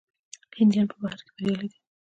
[0.57, 1.79] هندیان په بهر کې بریالي دي.